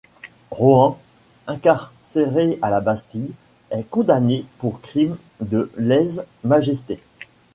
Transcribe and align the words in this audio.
Rohan, 0.49 0.97
incarcéré 1.45 2.57
à 2.63 2.71
la 2.71 2.81
Bastille, 2.81 3.33
est 3.69 3.87
condamné 3.87 4.45
pour 4.57 4.81
crime 4.81 5.15
de 5.41 5.71
lèse-majesté. 5.77 6.97